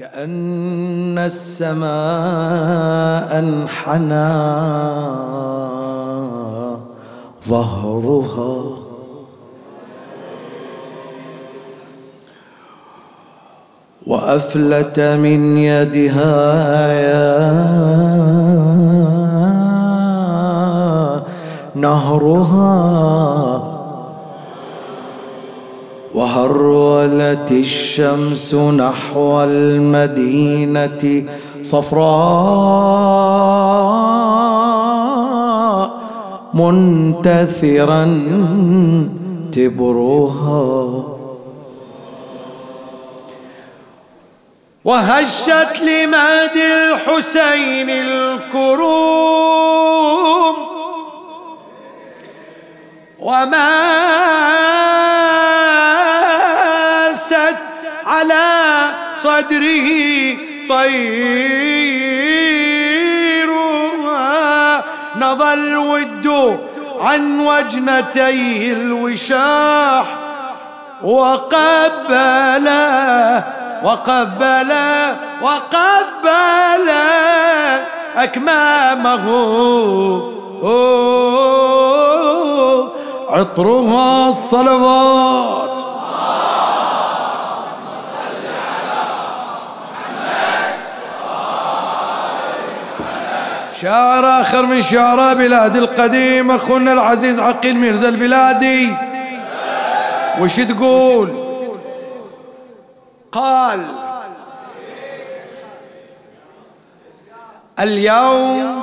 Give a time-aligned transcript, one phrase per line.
[0.00, 1.88] كأن السماء
[3.38, 4.32] انحنى
[7.48, 8.80] ظهرها.
[14.06, 17.40] وأفلت من يدها يا
[21.74, 23.69] نهرها
[26.20, 31.24] وهرولت الشمس نحو المدينة
[31.62, 32.10] صفراء
[36.54, 38.04] منتثرا
[39.52, 41.04] تبرها.
[44.84, 49.20] وهشت لمهد الحسين الكروم.
[53.20, 54.79] وماست
[58.20, 59.88] على صدره
[63.50, 64.84] طيرها
[65.16, 66.58] نضى الود
[67.00, 70.04] عن وجنتيه الوشاح
[71.02, 72.24] وقبله
[73.84, 74.72] وقبل
[75.42, 76.90] وقبل
[78.16, 79.24] أكمامه
[83.30, 85.89] عطرها الصلوات
[93.80, 98.94] شعر آخر من شعراء بلاد القديم أخونا العزيز عقيل ميرزا البلادي.
[100.40, 101.50] وش تقول؟
[103.32, 103.86] قال
[107.80, 108.82] اليوم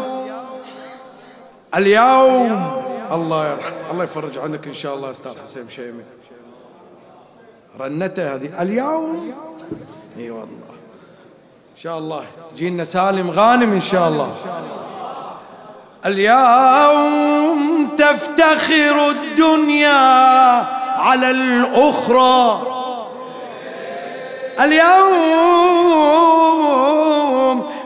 [1.75, 2.71] اليوم
[3.11, 6.03] الله يرحم الله يفرج عنك إن شاء الله أستاذ حسين شيمي
[7.79, 9.33] رنته هذه اليوم؟
[10.17, 10.47] إي والله.
[11.75, 12.23] إن شاء الله.
[12.55, 14.33] جينا سالم غانم إن شاء الله.
[16.05, 20.65] اليوم تفتخر الدنيا
[20.99, 22.61] على الأخرى.
[24.59, 25.17] اليوم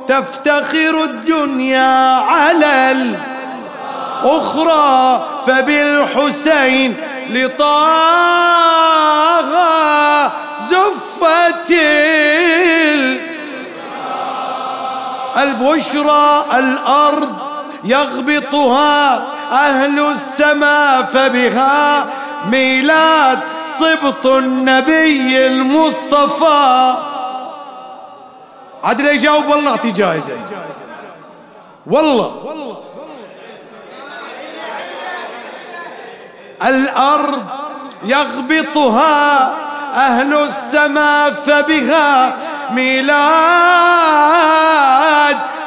[0.08, 2.92] تفتخر الدنيا على
[4.24, 5.26] الأخرى.
[5.48, 6.98] فبالحسين
[7.30, 7.82] لطاغى
[10.70, 11.72] زفت
[15.38, 17.51] البشرى الأرض.
[17.84, 22.06] يغبطها أهل السماء فبها
[22.52, 26.96] ميلاد صبط النبي المصطفى.
[28.84, 30.38] عاد يجاوب والله أعطي جائزة.
[31.88, 32.54] والله.
[36.66, 37.44] الأرض
[38.04, 39.54] يغبطها
[39.96, 42.38] أهل السماء فبها
[42.74, 43.22] ميلاد.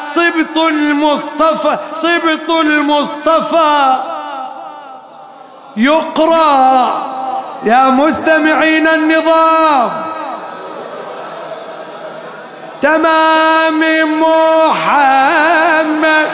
[0.07, 3.97] صبط المصطفى صبط المصطفى.
[5.77, 6.89] يقرأ.
[7.65, 9.91] يا مستمعين النظام.
[12.83, 13.81] تمام
[14.21, 16.29] محمد.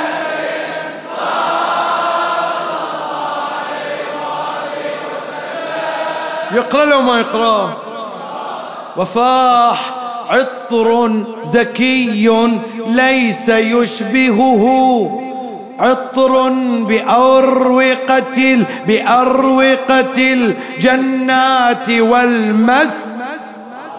[6.53, 7.73] يقرأ لو ما يقرأ.
[8.97, 9.79] وفاح.
[10.31, 11.11] عطر
[11.43, 12.31] زكي
[12.87, 14.65] ليس يشبهه.
[15.81, 16.49] عطر
[16.89, 23.15] بأروقة بأروقة الجنات والمس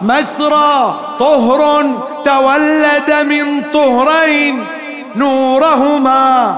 [0.01, 1.85] مسرى طهر
[2.25, 4.63] تولد من طهرين
[5.15, 6.55] نورهما.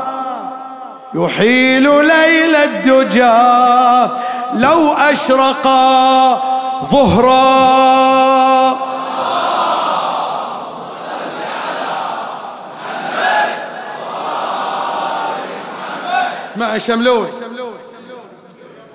[1.15, 3.33] يحيل ليل الدجى
[4.55, 6.41] لو أشرقا
[6.91, 8.92] ظهرا.
[16.53, 17.27] اسمع شملون.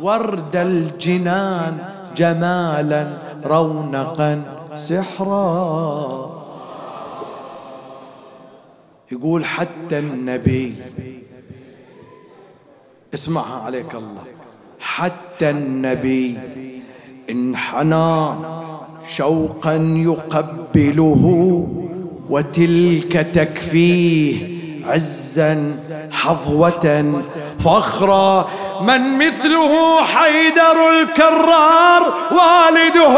[0.00, 1.78] ورد الجنان
[2.16, 3.06] جمالا
[3.44, 4.42] رونقا
[4.74, 6.30] سحرا.
[9.12, 10.76] يقول حتى النبي
[13.14, 14.22] اسمعها عليك الله
[14.80, 16.38] حتى النبي
[17.30, 18.30] انحنى
[19.16, 21.24] شوقا يقبله
[22.30, 25.76] وتلك تكفيه عزا
[26.12, 27.14] حظوة
[27.64, 28.48] فخرا
[28.80, 33.16] من مثله حيدر الكرار والده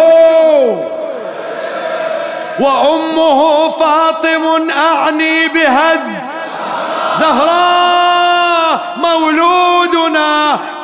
[2.61, 6.23] وأمه فاطم أعني بهز
[7.20, 7.82] زهراء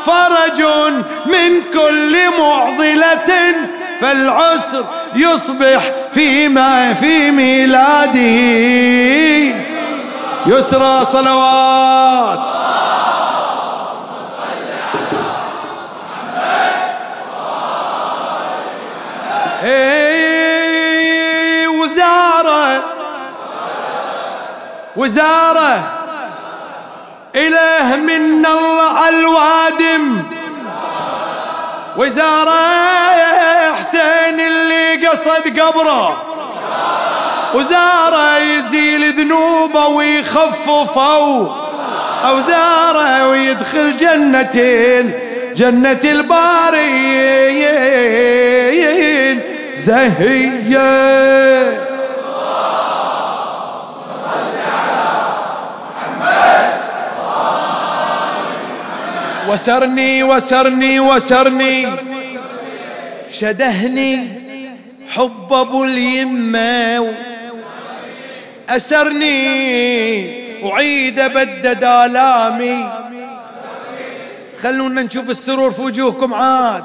[0.08, 0.62] فرج
[1.26, 3.54] من كل معضلة
[4.00, 4.84] فالعسر
[5.14, 8.18] يصبح فيما في ميلاده.
[10.46, 12.46] يسرى صلوات.
[19.64, 20.08] إيه
[21.68, 22.82] وزارة
[24.96, 25.97] وزارة.
[27.34, 30.22] إله من الله الوادم.
[31.96, 32.60] وزارة
[33.78, 36.22] حسين اللي قصد قبره.
[37.54, 41.54] وزارة يزيل ذنوبه ويخففه.
[42.28, 44.56] أوزاره ويدخل جنة
[45.56, 47.58] جنة البارين
[49.74, 51.87] زهية.
[59.48, 61.88] وسرني وسرني وسرني.
[63.30, 64.28] شدهني
[65.14, 67.12] حب أبو اليمة
[68.68, 69.38] اسرني
[70.62, 72.90] وعيد بدد الامي
[74.62, 76.84] خلونا نشوف السرور في وجوهكم عاد.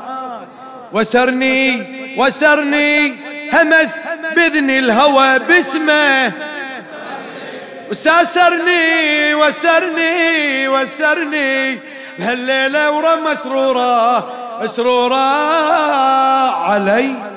[0.93, 1.83] وسرني
[2.17, 3.13] وسرني
[3.53, 4.03] همس
[4.35, 6.31] بإذن الهوى باسمه.
[7.89, 11.79] وساسرني وسرني وسرني.
[12.19, 14.29] بهالليلة ورا مسرورة
[14.61, 15.15] مسرورة
[16.65, 17.33] علي.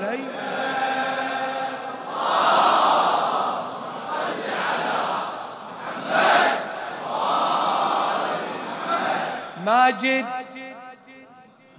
[9.67, 10.26] ماجد.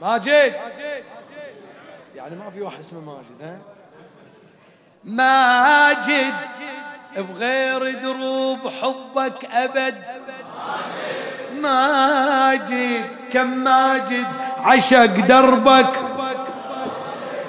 [0.02, 0.56] ماجد.
[2.16, 3.60] يعني ما في واحد اسمه ماجد ها؟
[5.04, 6.34] ماجد
[7.18, 9.96] بغير دروب حبك أبد.
[9.96, 11.47] ماجد
[13.34, 14.26] كم ماجد
[14.64, 16.00] عشق دربك.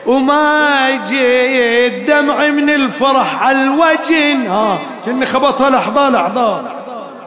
[0.06, 6.62] وماجد دمع من الفرح على الوجه ها كني خبطها لحظة لحظة.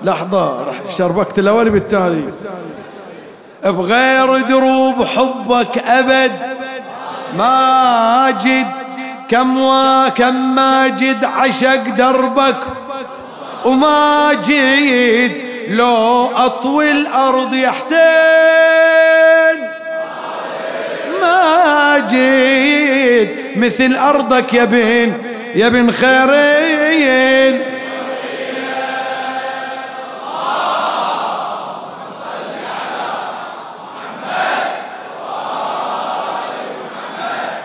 [0.04, 2.33] لحظة رح شربكت الأول بالتالي.
[3.63, 6.31] بغير دروب حبك أبد.
[7.38, 8.68] ماجد
[9.30, 12.57] كم وكم ماجد عشق دربك.
[13.66, 18.02] وماجد لو أطوي الأرض يا حسين.
[21.22, 25.13] ماجد مثل أرضك يا بن
[25.56, 27.62] يا بن خيرين.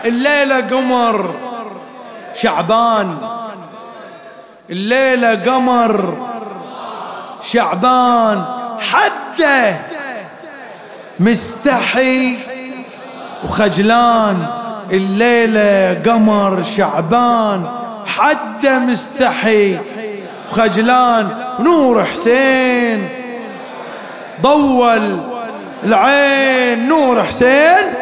[0.05, 1.35] الليلة قمر
[2.33, 3.17] شعبان.
[4.69, 6.27] الليلة قمر
[7.51, 8.45] شعبان
[8.79, 9.79] حده
[11.19, 12.37] مستحي
[13.43, 14.47] وخجلان.
[14.91, 17.69] الليلة قمر شعبان
[18.17, 19.77] حده مستحي
[20.51, 21.37] وخجلان.
[21.59, 23.09] نور حسين
[24.41, 25.19] ضول
[25.83, 26.87] العين.
[26.87, 27.93] نور حسين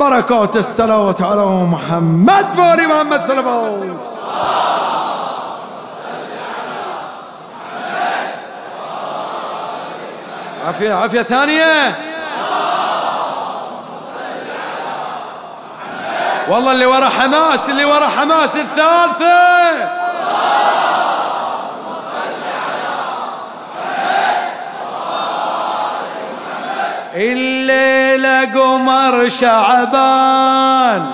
[0.00, 3.82] بركات الصلوات على محمد فوري محمد صلوات
[10.66, 11.98] عافية عافية ثانية.
[16.48, 20.02] والله اللي ورا حماس اللي ورا حماس الثالثة.
[27.14, 31.06] الليلة قمر شعبان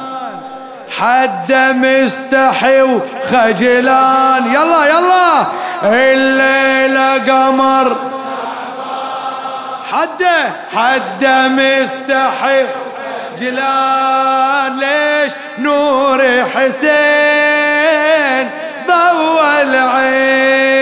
[0.98, 4.54] حد مستحي وخجلان.
[4.54, 5.46] يلا يلا.
[5.82, 7.96] الليلة قمر
[9.92, 12.66] حده حده مستحي
[13.38, 16.20] جلال ليش نور
[16.54, 18.50] حسين
[18.88, 20.78] ضوى العين؟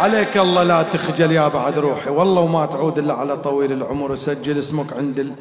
[0.00, 2.10] عليك الله لا تخجل يا بعد روحي.
[2.10, 4.12] والله وما تعود إلا على طويل العمر.
[4.12, 5.32] وسجل اسمك عند ال...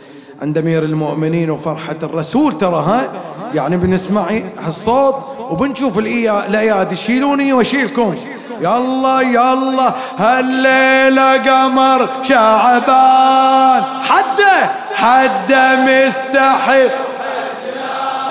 [0.41, 2.57] عند أمير المؤمنين وفرحة الرسول.
[2.57, 3.09] ترى ها؟
[3.55, 4.27] يعني بنسمع
[4.59, 5.15] هالصوت.
[5.51, 6.95] وبنشوف الأيادي.
[6.95, 8.15] شيلوني وأشيلكم.
[8.61, 13.83] يلا يلا هالليلة قمر شعبان.
[14.09, 16.89] حده حده مستحي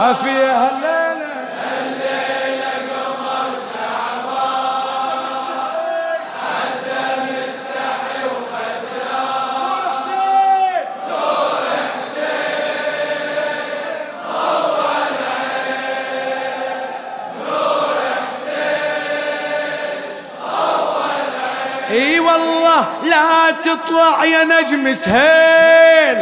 [0.01, 0.80] أفيه
[22.33, 26.19] والله لا تطلع يا نجم سهيل.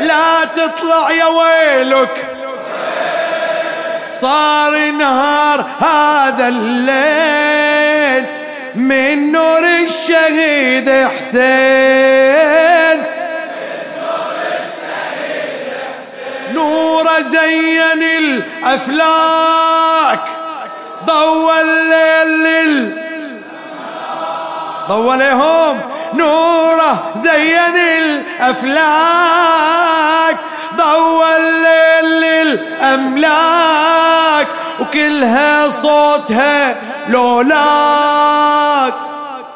[0.00, 2.24] لا تطلع يا ويلك.
[4.12, 8.24] صار نهار هذا الليل
[8.74, 13.02] من نور الشهيد حسين.
[16.52, 20.20] نور زين الأفلاك
[21.06, 23.05] ضوى الليل
[24.88, 25.80] ضوى لهم
[26.14, 29.26] نوره زين الأفلاك
[30.76, 32.20] ضوى الليل
[32.82, 34.46] للأملاك
[34.80, 36.76] وكلها صوتها
[37.08, 38.94] لولاك.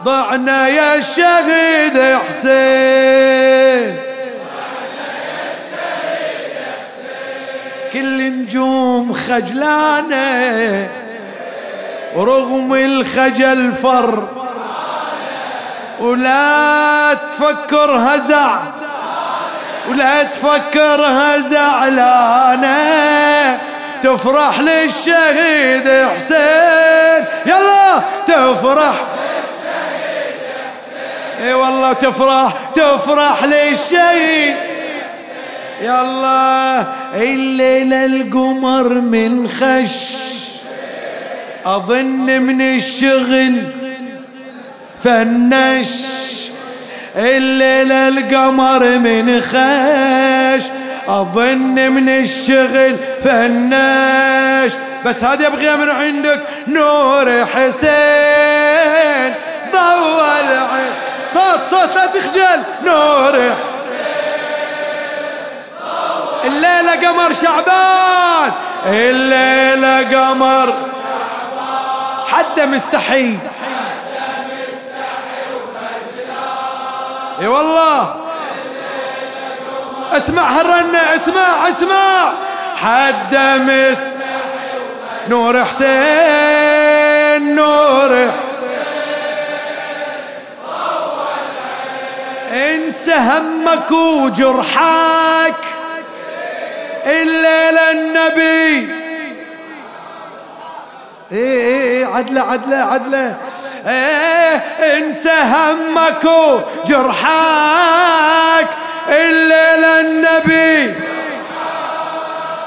[0.05, 3.97] ضعنا يا الشهيد حسين.
[7.93, 10.89] كل نجوم خجلانة
[12.17, 14.40] ورغم الخجل فر
[16.01, 18.59] ولا تفكر هزع
[19.89, 21.07] ولا تفكر
[21.39, 22.79] زعلانه
[24.03, 28.95] تفرح للشهيد حسين يلا تفرح.
[31.41, 34.57] إي والله تفرح تفرح للشهيد
[35.81, 40.15] يلا الليلة القمر من خش
[41.67, 43.80] أظن من الشغل
[45.05, 45.89] فنش
[47.17, 50.65] الليلة القمر من خش
[51.09, 54.73] أظن من الشغل فنش.
[55.05, 59.35] بس هذا يبغى من عندك نور حسين.
[59.73, 60.93] ضوى العين.
[61.33, 62.63] صوت صوت لا تخجل.
[62.85, 63.53] نور
[66.45, 68.53] الليلة قمر شعبان.
[68.87, 70.75] الليلة قمر
[72.29, 73.39] حد مستحي
[77.41, 78.15] إي والله.
[80.13, 82.33] اسمع هالرنة اسمع اسمع.
[82.83, 84.07] حد مست
[85.29, 88.31] نور حسين نور
[92.53, 95.55] انسى همك وجرحك
[97.07, 98.95] الليلة النبي
[101.33, 103.37] إيه إيه عدلة عدلة عدلة.
[103.87, 104.57] إيه
[104.99, 106.25] انسى همك
[106.85, 107.41] وجرحك
[109.09, 110.95] الليلة النبي.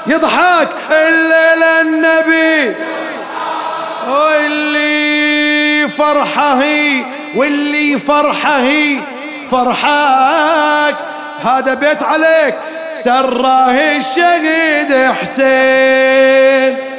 [0.06, 2.76] يضحك الليلة النبي.
[4.08, 6.62] واللي فرحه
[7.36, 8.66] واللي فرحه
[9.50, 10.94] فرحك
[11.44, 12.54] هذا بيت عليك
[12.94, 16.93] سراه الشهيد حسين.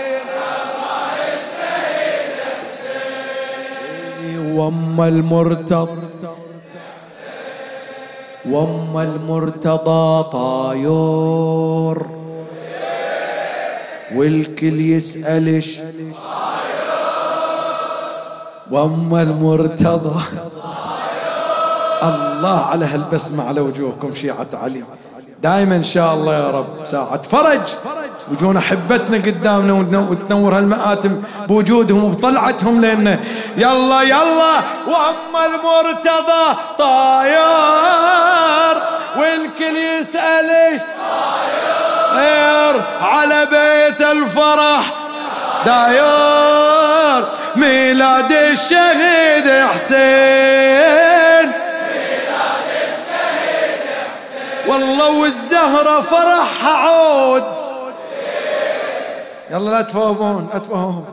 [4.55, 6.01] وام المرتضى
[8.49, 12.07] وام المرتضى طايور.
[14.15, 15.79] والكل يسألش
[18.71, 20.21] وام المرتضى
[22.03, 24.83] الله على هالبسمة على وجوهكم شيعة علي.
[25.43, 26.85] دائما إن شاء الله يا رب.
[26.85, 27.75] ساعة فرج.
[28.31, 29.73] وجونا حبتنا قدامنا
[30.09, 33.19] وتنور هالمآتم بوجودهم وبطلعتهم لنا
[33.57, 34.55] يلا يلا
[34.87, 38.81] وأما المرتضى طاير
[39.17, 42.81] والكل يسأل إيش؟ طاير.
[43.01, 44.81] على بيت الفرح
[45.65, 47.25] داير.
[47.55, 51.51] ميلاد الشهيد حسين.
[54.67, 57.64] والله والزهرة فرحها عود.
[59.51, 61.05] يلا لا تفهمون لا تفهمون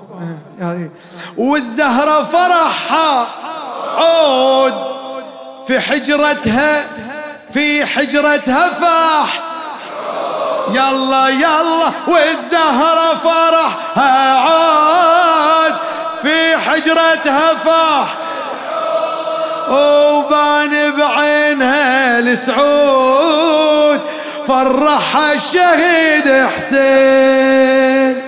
[1.37, 3.27] والزهرة فرحها
[3.97, 4.75] عود
[5.67, 6.85] في حجرتها
[7.53, 9.41] في حجرتها فاح.
[10.71, 15.75] يلا يلا والزهرة فرحها عود
[16.23, 18.15] في حجرتها فاح.
[19.71, 24.01] وبان بعينها السعود
[24.47, 28.22] فرحها الشهيد حسين.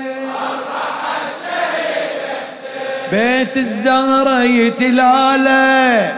[3.12, 6.12] بيت الزهرة يتلالى.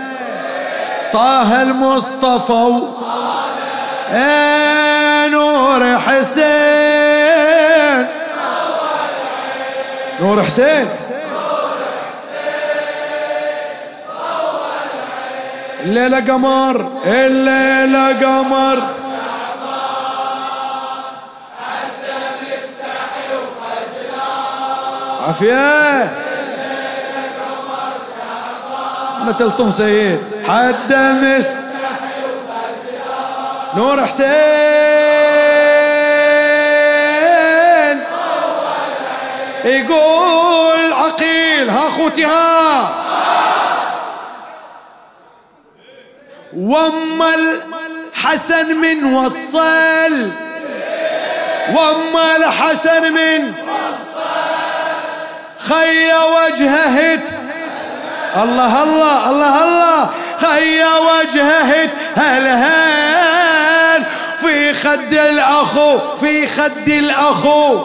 [1.12, 2.82] طه المصطفى
[4.12, 6.46] إيه نور حسين.
[10.20, 10.88] نور حسين.
[15.84, 18.82] الليلة قمر الليلة قمر.
[25.26, 26.25] عافية.
[29.32, 30.20] تلطم سيد.
[30.48, 31.54] حد مست
[33.76, 34.26] نور حسين.
[39.64, 42.90] يقول عقيل ها أخوتي ها.
[46.56, 50.30] واما الحسن من وصل.
[51.74, 53.52] واما الحسن من
[55.58, 57.20] خي وجهه
[58.42, 60.08] الله الله الله الله.
[60.36, 64.04] خي وجهه هلهان.
[64.38, 67.84] في خد الاخو في خد الاخو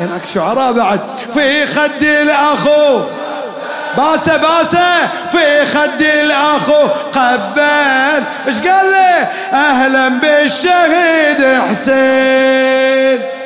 [0.00, 1.00] هناك شعراء بعد.
[1.34, 3.00] في خد الاخو
[3.96, 5.08] باسه باسه.
[5.32, 13.37] في خد الاخو قبل إيش قال له أهلا بالشهيد حسين.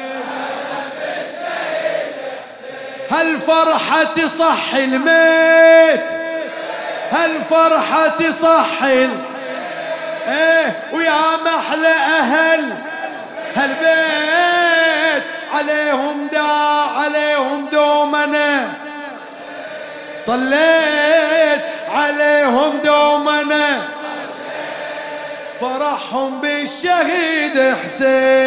[3.12, 6.04] هالفرحة تصح الميت.
[7.12, 8.83] هالفرحة تصح
[10.28, 12.73] إيه ويا محلى أهل
[13.57, 15.23] هالبيت.
[15.54, 16.40] عليهم دا
[16.97, 18.69] عليهم دومنا.
[20.21, 21.62] صليت
[21.95, 23.83] عليهم دومنا.
[25.61, 28.42] فرحهم بالشهيد حسين.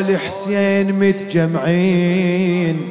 [0.00, 2.88] حول حسين متجمعين.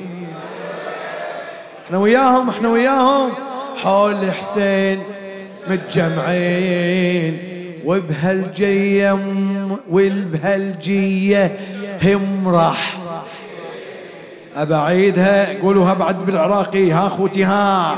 [1.85, 3.29] إحنا وياهم إحنا وياهم.
[3.83, 4.99] حول حسين
[5.67, 7.37] متجمعين.
[7.85, 9.19] وبهالجية
[9.89, 11.57] وبهالجية
[12.03, 12.97] هم راح.
[14.55, 16.91] أبعيدها قولوها بعد بالعراقي.
[16.91, 17.95] ها أخوتي ها.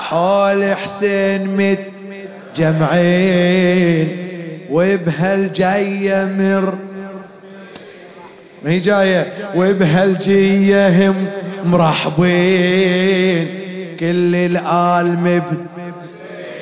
[0.00, 1.76] حول حسين
[2.56, 4.26] متجمعين.
[4.70, 6.74] وبهالجية مر
[8.66, 11.26] هي جاية وبهالجية هم
[11.64, 13.48] مرحبين.
[14.00, 15.66] كل الآل مب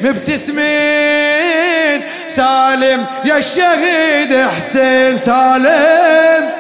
[0.02, 0.64] مبتسمين.
[2.29, 6.50] سالم يا الشهيد حسين سالم.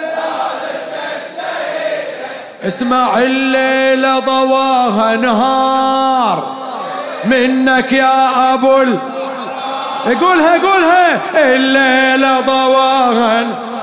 [2.66, 6.54] اسمع الليلة ضواها نهار.
[7.24, 8.98] منك يا أبو ال...
[10.20, 11.20] قولها قولها.
[11.36, 13.73] الليلة ضواها نهار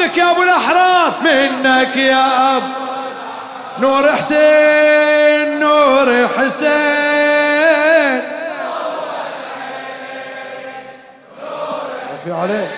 [0.00, 1.12] منك يا أبو الأحرار.
[1.24, 2.62] منك يا أب.
[3.80, 6.70] نور حسين نور حسين.
[12.10, 12.68] عافية عليك.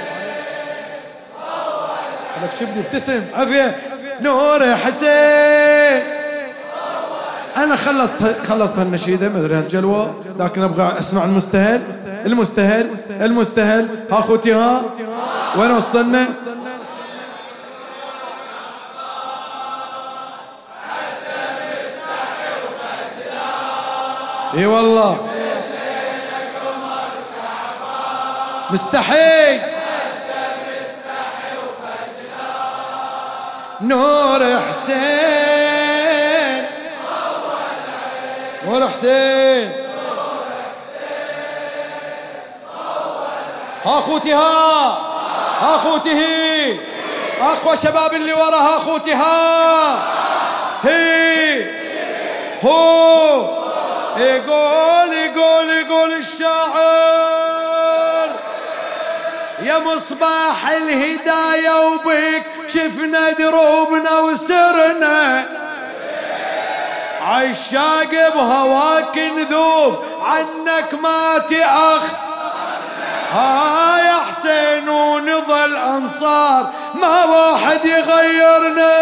[2.40, 3.76] خلف شبدي ابتسم عافية.
[4.20, 6.02] نور حسين.
[7.56, 11.82] أنا خلصت خلصت هالنشيدة مدري هالجلوة لكن أبغى أسمع المستهل.
[12.26, 13.88] المستهل المستهل.
[14.12, 14.82] ها أخوتي ها.
[15.58, 16.24] وين وصلنا؟
[24.54, 25.28] إي والله.
[28.70, 29.60] مستحي
[33.80, 36.66] نور حسين.
[38.66, 39.72] نور حسين.
[43.84, 44.88] ها أخوتي ها.
[45.60, 46.76] ها أخوتي هي.
[47.40, 49.98] أقوى شباب اللي ورا ها أخوتي ها.
[50.82, 51.64] هي.
[52.64, 53.61] هو.
[54.16, 57.42] يقول يقول يقول الشاعر.
[59.62, 65.44] يا مصباح الهداية وبك شفنا دروبنا وسرنا.
[67.22, 72.02] عشاق بهواك نذوب عنك ما تأخ.
[73.32, 78.92] ها يا حسين ونظل أنصار ما واحد يغيرنا.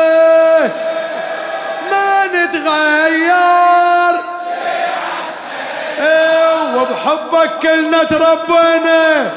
[1.90, 3.99] ما نتغير.
[6.76, 9.30] وبحبك كلنا تربينا.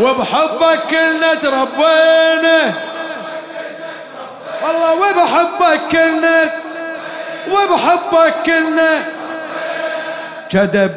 [0.00, 2.74] وبحبك كلنا تربينا.
[4.62, 6.50] والله وبحبك كلنا.
[7.50, 9.04] وبحبك كلنا.
[10.50, 10.92] كذب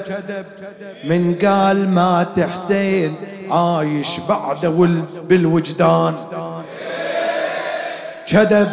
[1.04, 3.16] من قال مات حسين
[3.52, 4.70] عايش بعده
[5.30, 6.16] بالوجدان.
[8.28, 8.72] كذب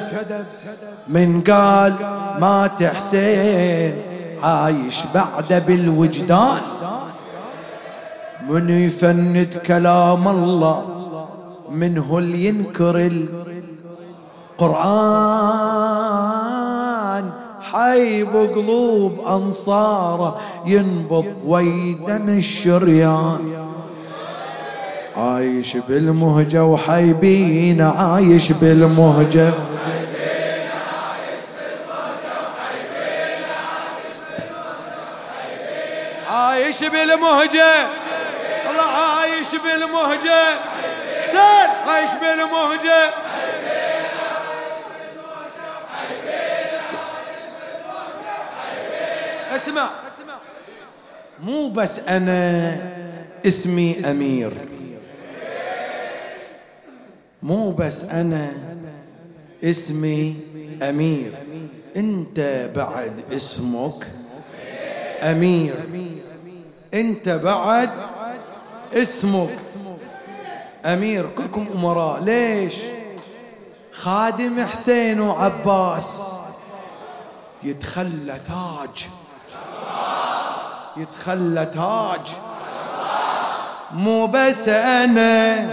[1.08, 1.92] من قال
[2.40, 6.60] مات حسين عايش بعد بالوجدان.
[8.50, 10.84] من يفند كلام الله
[11.70, 13.10] منه اللي ينكر
[14.60, 15.86] القرآن.
[17.60, 23.38] حي بقلوب أنصاره ينبض ويدم الشريان
[25.16, 29.52] عايش بالمهجة وحيبين عايش بالمهجة.
[36.76, 37.88] عايش بالمهجة.
[38.70, 40.44] الله عايش بالمهجة.
[41.22, 43.10] حسين عايش بالمهجة.
[49.56, 49.90] اسمع.
[51.40, 52.76] مو بس أنا
[53.46, 54.52] اسمي أمير.
[57.42, 58.52] مو بس أنا
[59.64, 60.36] اسمي
[60.82, 61.32] أمير.
[61.96, 64.06] أنت بعد اسمك
[65.22, 65.74] أمير.
[67.00, 67.90] انت بعد
[68.94, 69.58] اسمك.
[70.84, 72.22] امير كلكم امراء.
[72.22, 72.74] ليش؟
[73.92, 76.38] خادم حسين وعباس.
[77.62, 79.06] يتخلى تاج.
[80.96, 82.36] يتخلى تاج.
[83.92, 85.66] مو بس أنا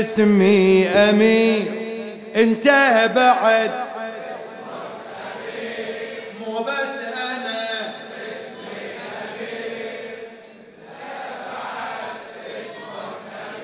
[0.00, 1.72] اسمي امير.
[2.36, 2.66] انت
[3.14, 3.89] بعد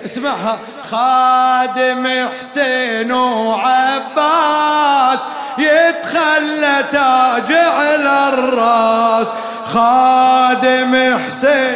[0.07, 4.39] اسمعها خادم حسين وعباس
[5.59, 9.27] يتخلى تاج على الراس
[9.65, 11.75] خادم حسين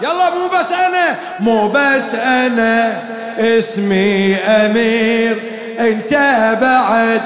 [0.00, 3.02] يلا مو بس أنا مو بس أنا
[3.38, 5.42] اسمي أمير
[5.80, 6.12] أنت
[6.60, 7.22] بعد.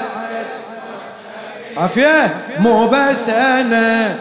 [1.77, 4.15] عافية مو بس أنا.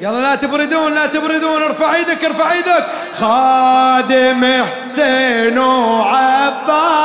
[0.00, 2.86] يلا لا تبردون لا تبردون ارفع إيدك ارفع إيدك.
[3.12, 6.96] خادم حسين وعباس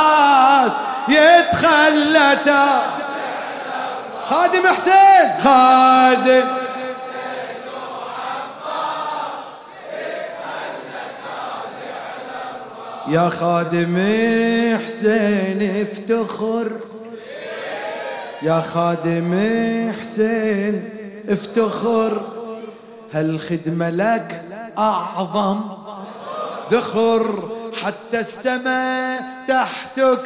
[1.08, 2.38] يتخلى
[4.24, 5.40] خادم حسين.
[5.44, 6.44] خادم
[13.08, 13.96] يا خادم
[14.84, 16.72] حسين افتخر.
[18.42, 19.32] يا خادم
[20.00, 20.90] حسين
[21.28, 22.43] افتخر.
[23.14, 24.42] هالخدمة لك
[24.78, 25.60] أعظم.
[26.70, 27.48] ذخر
[27.82, 30.20] حتى السماء تحتك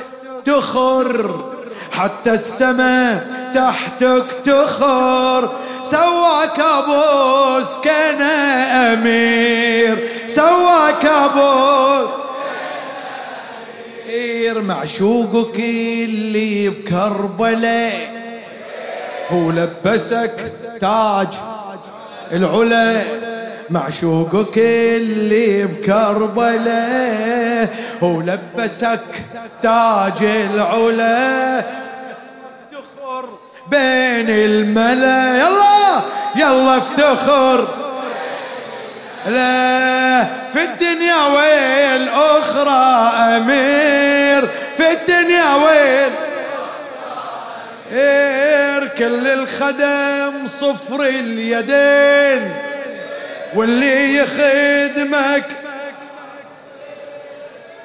[0.45, 1.45] تخر.
[1.93, 5.51] حتى السماء تحتك تخر.
[5.83, 8.23] سواك ابوس كان
[8.93, 10.09] أمير.
[10.29, 12.11] سواك ابوس
[14.09, 14.63] أمير.
[14.63, 18.19] معشوقك اللي بكربلاء.
[19.31, 21.58] هو لبسك تاج.
[22.33, 23.03] العلا
[23.71, 27.29] معشوقك اللي بكربلاء
[28.03, 29.01] هو لبسك
[29.63, 31.59] تاج العلا.
[31.59, 33.39] افتخر.
[33.71, 35.39] بين الملا.
[35.39, 36.03] يلا
[36.37, 37.69] يلا افتخر.
[39.27, 46.13] لا في الدنيا وين أخرى أمير في الدنيا وين
[48.99, 52.55] كل الخدم صفر اليدين
[53.55, 55.45] واللي يخدمك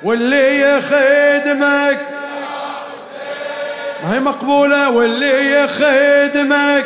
[0.03, 1.99] واللي يخدمك.
[4.03, 6.85] ما هي مقبولة؟ واللي يخدمك.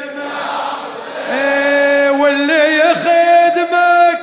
[1.31, 4.19] إيه واللي يخدمك.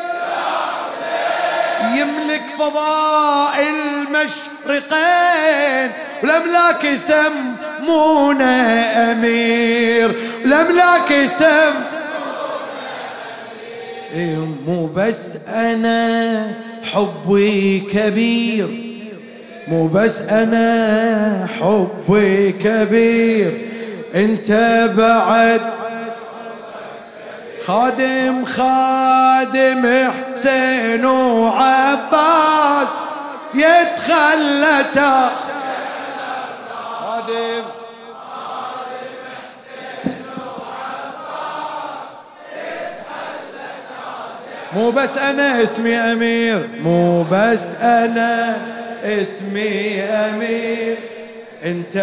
[1.94, 3.54] يملك فضاء
[4.68, 5.24] المشرقين
[6.22, 6.84] والأملاك
[7.84, 8.44] يسمونه
[9.12, 10.14] أمير.
[10.44, 11.74] الاملاك يسم
[14.14, 16.52] إيه مو بس أنا
[16.92, 18.68] حبي كبير.
[19.68, 23.68] مو بس أنا حبي كبير.
[24.14, 24.50] أنت
[24.96, 25.60] بعد
[27.66, 32.88] خادم خادم حسين وعباس.
[33.54, 34.84] يتخلى
[37.00, 37.73] خادم
[44.74, 46.68] مو بس أنا اسمي أمير.
[46.82, 48.56] مو بس أنا
[49.04, 50.96] اسمي أمير.
[51.64, 51.96] أنت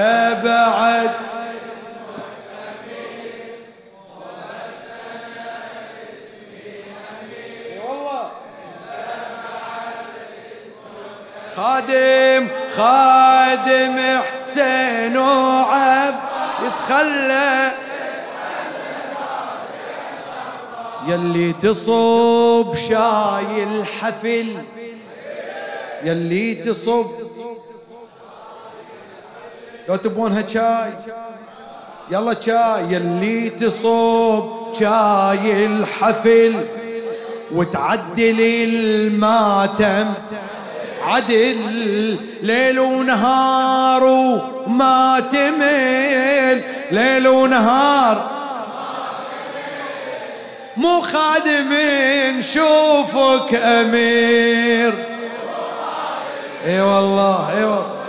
[0.44, 1.12] بعد.
[11.56, 14.00] خادم خادم
[14.46, 16.16] حسين وعب.
[16.66, 17.72] يتخلى
[21.08, 24.48] يلي تصب شاي الحفل
[26.04, 27.06] يلي تصب.
[29.90, 30.92] لو تبونها شاي
[32.12, 32.84] يلا شاي.
[32.94, 36.66] يلي تصب شاي الحفل
[37.52, 40.14] وتعدل الماتم.
[41.04, 41.58] عدل
[42.44, 46.64] ليل ونهار وما تمل.
[46.92, 48.41] ليل ونهار
[50.78, 51.74] مو خادم
[52.38, 54.94] نشوفك أمير.
[56.66, 58.02] إي والله إي والله.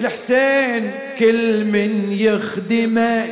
[0.00, 3.26] الحسين كل من يخدمه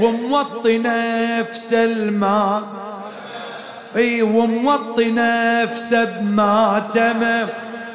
[0.00, 2.62] وموطي نفسه الماء
[3.96, 7.48] إي وموطي نفسه بماتمه.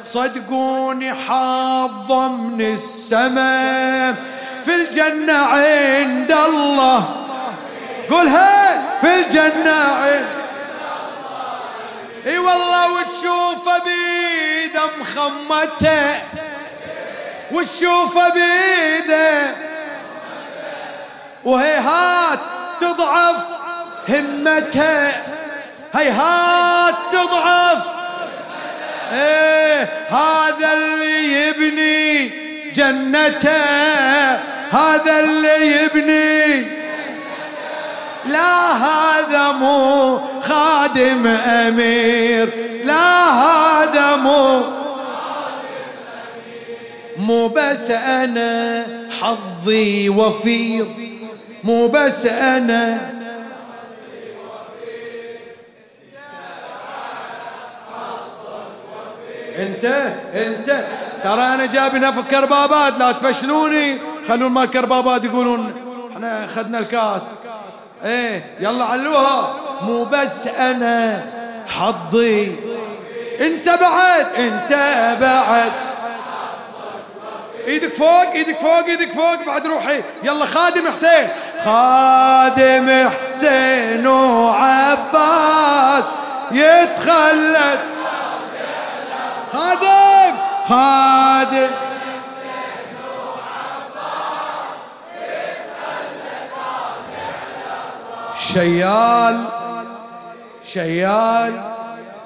[0.04, 4.14] صدقوني حاضه من السماء.
[4.64, 7.08] في الجنة عند الله
[8.10, 9.70] قولها في الجنة.
[9.72, 10.26] عند
[12.26, 16.20] إي والله وتشوفه بيده مخمتة
[17.52, 19.54] وتشوفه بيده
[21.44, 22.38] وهيهات
[22.80, 23.36] تضعف
[24.08, 25.12] همته
[25.94, 27.78] هيهات تضعف
[29.12, 32.28] إيه هذا اللي يبني
[32.72, 33.56] جنته
[34.72, 36.81] هذا اللي يبني
[38.26, 42.50] لا هذا مو خادم أمير.
[42.84, 44.62] لا هذا مو
[47.16, 48.86] مو بس أنا
[49.20, 50.86] حظي وفير.
[51.64, 53.10] مو بس أنا
[59.58, 59.84] انت
[60.34, 60.86] انت.
[61.24, 63.98] ترى أنا جايب نفك كربابات لا تفشلوني.
[64.28, 65.74] خلون ما كربابات يقولون
[66.12, 67.32] إحنا أخذنا الكاس.
[68.04, 69.54] إيه يلا علوها.
[69.82, 71.24] مو بس أنا
[71.68, 72.56] حظي.
[73.40, 74.72] أنت بعد أنت
[75.20, 75.72] بعد.
[77.66, 80.02] إيدك فوق إيدك فوق إيدك فوق بعد روحي.
[80.22, 81.28] يلا خادم حسين.
[81.64, 86.04] خادم حسين وعباس.
[86.52, 87.78] يتخلد.
[89.52, 90.36] خادم
[90.68, 91.70] خادم.
[98.52, 99.44] شيال
[100.64, 101.60] شيال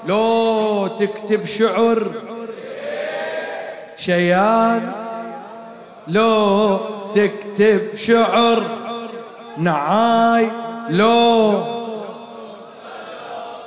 [0.06, 2.12] لو تكتب شعر
[3.96, 4.82] شيال
[6.08, 6.78] لو
[7.14, 8.62] تكتب شعر
[9.58, 10.50] نعاي
[10.90, 11.62] لو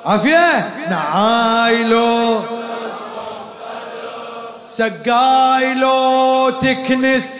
[0.05, 2.39] عافية نعاي لو
[4.65, 7.39] سقاي لو تكنس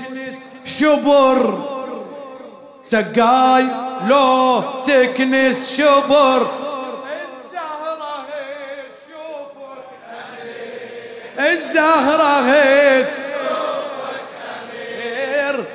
[0.65, 1.59] شبر
[2.83, 6.47] سقاي لو تكنس شبر.
[7.11, 9.83] الزهرة هيك شوفك
[11.39, 13.19] الزهرة هيك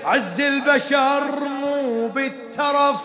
[0.05, 1.25] عز البشر
[1.61, 2.97] مو بالترف.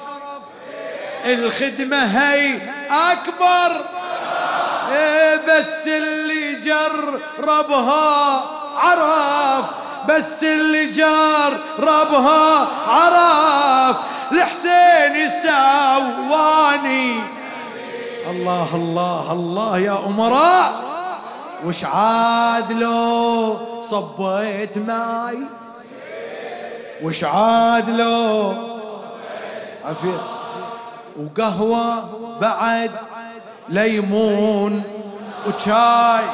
[1.26, 3.86] الخدمة هي أكبر.
[4.92, 8.44] إيه بس اللي جربها
[8.78, 9.66] عرف.
[10.10, 13.98] بس اللي جربها عرف.
[14.32, 17.14] الحسين يساواني
[18.30, 20.90] الله الله الله يا أمراء.
[21.66, 25.38] وش عاد لو صبيت ماي
[27.04, 28.54] وش عاد لو
[29.86, 30.22] عافية
[31.20, 32.10] وقهوة
[32.42, 32.92] بعد
[33.70, 34.84] ليمون
[35.48, 36.26] وشاي.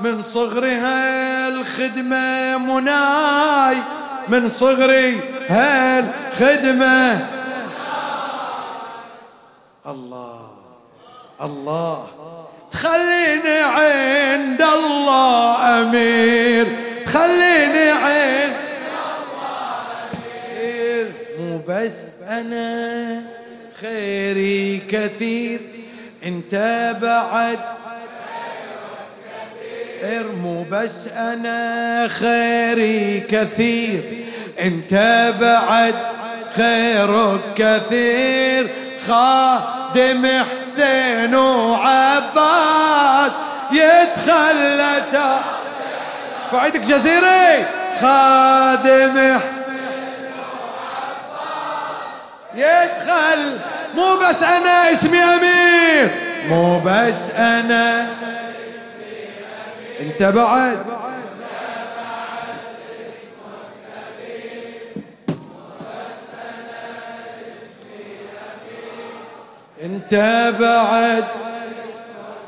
[0.00, 3.76] من صغري هالخدمة مناي.
[4.30, 7.28] من صغري هالخدمة
[9.86, 10.50] الله
[11.42, 12.06] الله.
[12.70, 16.66] تخليني عند الله أمير.
[17.06, 18.52] تخليني عند
[21.38, 23.22] مو بس أنا
[23.80, 25.60] خيري كثير.
[26.24, 26.54] انت
[27.02, 27.58] بعد
[30.02, 34.24] ارمو بس أنا خيري كثير
[34.60, 34.94] انت
[35.40, 35.94] بعد
[36.56, 38.70] خيرك كثير.
[39.08, 40.26] خادم
[40.66, 43.32] حسين وعباس
[43.72, 45.02] يتخلى
[46.52, 47.66] فعيدك جزيري.
[48.00, 49.38] خادم
[52.54, 53.58] يدخل
[53.94, 56.10] مو بس أنا اسمي أمير.
[56.48, 58.06] مو بس أنا.
[60.00, 60.86] انت بعد.
[69.82, 70.14] انت
[70.60, 71.24] بعد.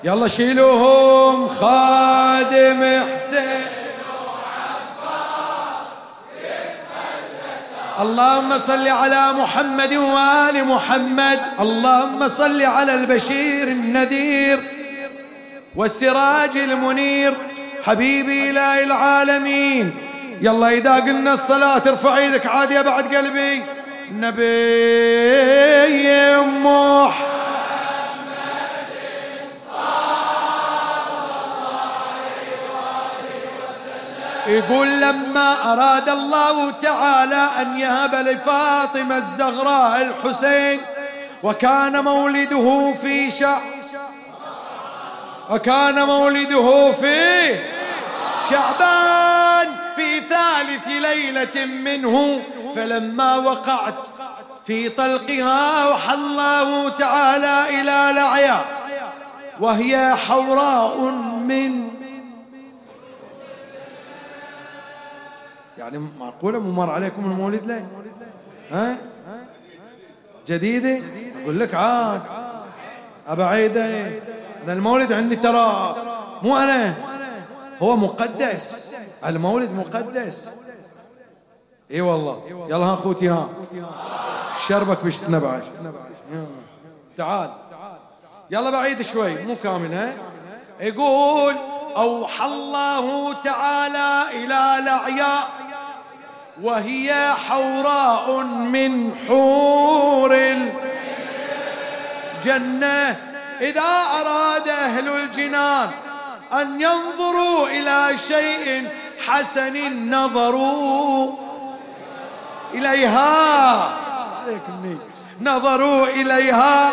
[0.04, 3.60] يلا شيلوهم خادم حسين.
[8.00, 11.40] اللهم صل على محمد وآل محمد.
[11.60, 14.79] اللهم صل على البشير النذير.
[15.76, 17.36] والسراج المنير
[17.84, 19.94] حبيبي إله العالمين.
[20.40, 23.62] يلا إذا قلنا الصلاة ارفع إيدك عاد يا بعد قلبي.
[24.12, 25.30] نبي
[26.36, 27.30] محمد
[34.46, 40.80] يقول لما أراد الله تعالى أن يهب لفاطمة الزهراء الحسين
[41.42, 43.79] وكان مولده في شعب
[45.50, 47.58] وكان مولده في
[48.50, 52.42] شعبان في ثالث ليلة منه.
[52.76, 53.94] فلما وقعت
[54.64, 58.60] في طلقها وحى الله تعالى إلى لعيا.
[59.60, 61.00] وهي حوراء
[61.48, 61.88] من
[65.78, 67.88] يعني معقولة ممر عليكم المولد ليه؟
[68.70, 68.96] ها؟
[70.48, 71.00] جديدة؟
[71.42, 72.22] أقول لك عاد.
[73.26, 74.10] أبا عيدة
[74.64, 75.96] أنا المولد عندي ترى
[76.42, 76.94] مو أنا
[77.82, 78.94] هو مقدس.
[79.26, 80.50] المولد مقدس.
[81.90, 82.66] إي والله.
[82.70, 83.48] يلا ها أخوتي ها.
[84.68, 85.62] شربك بشتنا بعد
[87.16, 87.50] تعال.
[88.50, 90.14] يلا بعيد شوي مو كامل ها؟
[90.80, 91.54] يقول
[91.96, 95.48] أوحى الله تعالى إلى لعياء
[96.62, 100.36] وهي حوراء من حور
[102.36, 103.29] الجنة.
[103.60, 105.90] إذا أراد أهل الجنان
[106.52, 108.88] أن ينظروا إلى شيء
[109.26, 111.32] حسن نظروا
[112.74, 113.92] إليها.
[115.40, 116.92] نظروا إليها.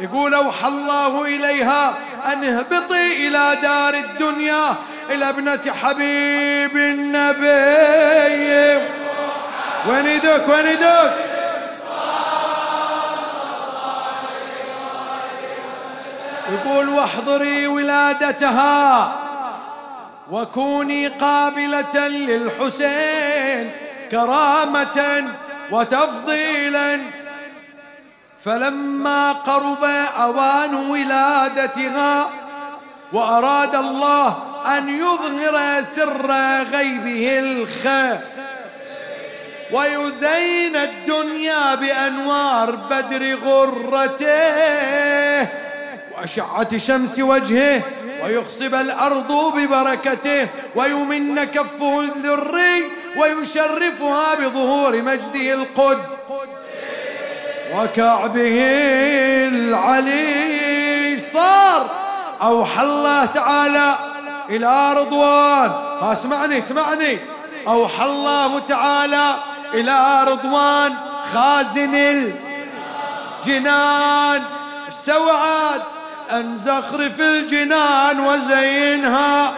[0.00, 1.94] يقول أوحى الله إليها
[2.32, 4.74] أن اهبطي إلى دار الدنيا
[5.10, 8.18] إلى ابنة حبيب النبي.
[9.88, 11.27] وين يدك وين يدك
[16.52, 19.12] يقول واحضري ولادتها
[20.30, 23.70] وكوني قابلة للحسين
[24.10, 25.24] كرامة
[25.70, 27.00] وتفضيلا.
[28.44, 29.84] فلما قرب
[30.20, 32.30] أوان ولادتها
[33.12, 34.36] وأراد الله
[34.78, 36.32] أن يظهر سر
[36.72, 38.18] غيبه الخير
[39.72, 44.28] ويزين الدنيا بأنوار بدر غرته
[46.20, 47.82] وأشعة شمس وجهه
[48.24, 52.84] ويخصب الأرض ببركته ويمن كفه الذري
[53.16, 55.98] ويشرفها بظهور مجده القد
[57.74, 58.58] وكعبه
[59.48, 61.90] العلي صار
[62.42, 63.98] أوحى الله تعالى
[64.50, 65.72] إلى رضوان.
[66.02, 67.18] اسمعني اسمعني.
[67.68, 69.34] أوحى الله تعالى
[69.74, 70.94] إلى رضوان.
[71.32, 71.94] خازن
[73.44, 74.42] الجنان
[74.90, 75.82] سوعد
[76.30, 79.52] أن زخرف الجنان وزينها.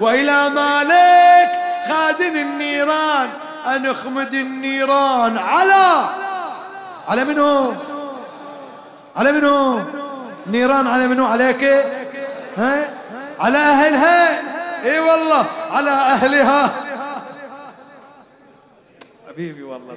[0.00, 1.50] وإلى مالك
[1.88, 3.28] خازن النيران
[3.66, 5.38] أن اخمد النيران.
[5.38, 6.08] على!
[7.08, 7.74] على منو
[9.16, 9.80] على منو
[10.46, 11.64] نيران على منو؟ عليك.
[12.58, 12.90] ها؟
[13.40, 14.40] على أهلها.
[14.84, 16.70] إي والله على أهلها.
[19.28, 19.96] حبيبي والله.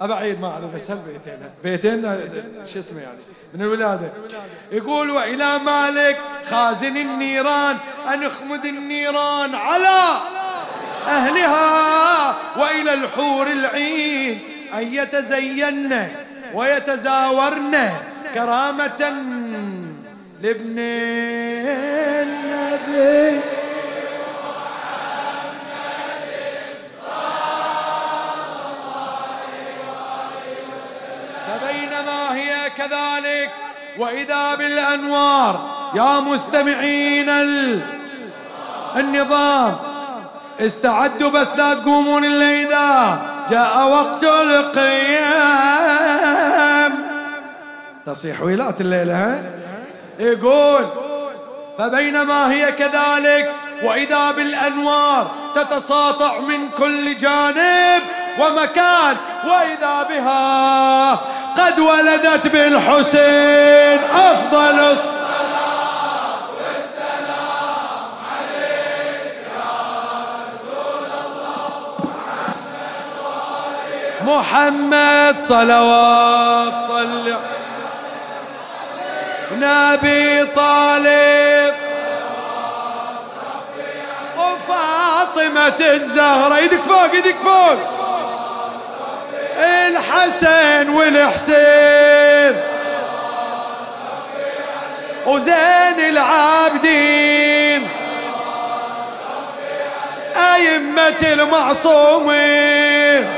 [0.00, 2.02] أبعيد ما أعرف بس هالبيتين بيتين؟
[2.66, 3.18] شو اسمه يعني؟
[3.54, 4.12] من الولادة.
[4.72, 6.18] يقول وإلى مالك
[6.50, 7.76] خازن النيران
[8.14, 10.20] أن اخمد النيران على
[11.06, 14.40] أهلها وإلى الحور العين
[14.74, 16.08] أن يتزين
[16.54, 17.90] ويتزاورن
[18.34, 19.12] كرامة
[20.42, 20.78] لابن
[22.88, 23.57] النبي.
[32.02, 33.50] فبينما هي كذلك.
[33.98, 35.60] وإذا بالأنوار
[35.94, 37.28] يا مستمعين
[38.96, 39.76] النظام
[40.60, 43.18] استعدوا بس لا تقومون إلا إذا
[43.50, 45.28] جاء وقت القيام.
[48.06, 49.42] تصيح ويلات الليلة ها؟
[50.18, 50.86] يقول
[51.78, 58.02] فبينما هي كذلك وإذا بالأنوار تتساطع من كل جانب.
[58.38, 61.10] ومكان وإذا بها
[61.56, 65.18] قد ولدت بالحسين أفضل الصلاة
[74.26, 77.34] محمد صلوات صل.
[79.52, 81.74] نبي طالب.
[84.36, 86.58] وفاطمة الزهرة.
[86.58, 87.97] يدك فوق يدك فوق.
[89.58, 92.60] الحسن والحسين
[95.26, 97.88] وزين العابدين.
[100.58, 103.28] الأئمة المعصومين.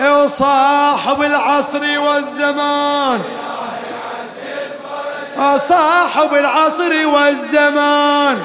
[0.00, 3.22] وصاحب العصر والزمان.
[5.68, 8.44] صاحب العصر والزمان.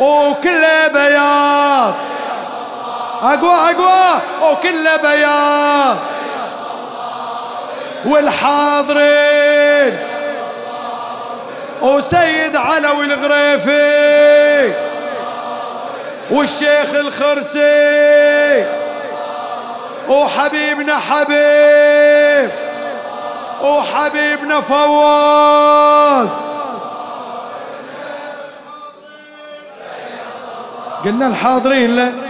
[0.00, 1.94] وكله بياض.
[3.22, 4.20] أقوى أقوى.
[4.42, 5.96] وكله بياض.
[8.04, 9.98] والحاضرين.
[11.82, 14.72] وسيد علوي الغريفي.
[16.30, 18.66] والشيخ الخرسي.
[20.08, 22.50] وحبيبنا حبيب.
[23.62, 26.28] وحبيبنا فواز.
[31.04, 32.27] قلنا الحاضرين له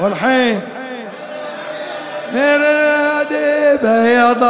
[0.00, 0.60] والحين
[2.32, 2.60] من
[3.82, 4.44] بيض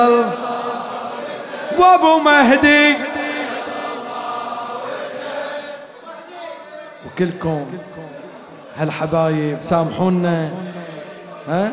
[1.79, 2.95] وابو مهدي.
[7.07, 7.67] وكلكم
[8.77, 10.51] هالحبايب سامحونا.
[11.49, 11.73] ها؟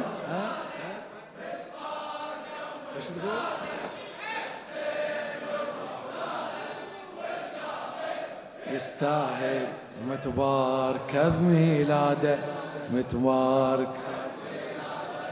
[8.71, 9.67] يستاهل
[10.07, 12.37] متبارك بميلاده.
[12.91, 13.93] متبارك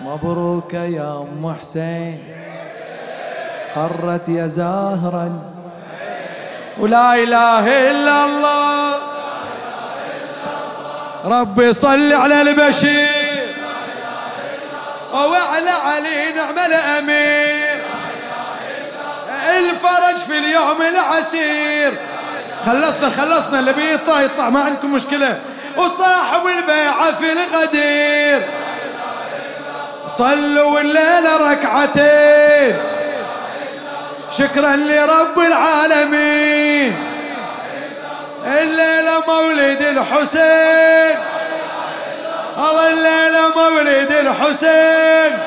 [0.01, 2.35] مبروك يا أم حسين.
[3.75, 5.39] قرت يا زاهرا.
[6.77, 8.95] ولا إله إلا الله.
[11.25, 13.55] ربي صل على البشير.
[15.13, 17.83] وعلى علي نعم الأمير.
[19.59, 21.93] الفرج في اليوم العسير.
[22.65, 25.39] خلصنا خلصنا اللي بيطلع يطلع ما عندكم مشكلة.
[25.78, 28.47] وصاحب البيعة في الغدير
[30.07, 32.78] صلوا الليلة ركعتين.
[34.32, 36.95] شكرا لرب العالمين.
[38.45, 41.19] الليلة مولد الحسين.
[42.57, 45.38] الله الليلة مولد الحسين.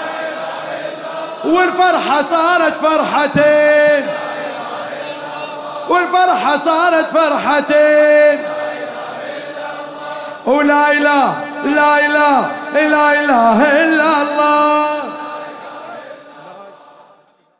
[1.45, 4.07] والفرحة صارت فرحتين.
[5.89, 8.58] والفرحة صارت فرحتين.
[10.49, 11.27] ولا إله
[11.65, 12.39] لا إله
[12.89, 15.18] لا إله إلا الله.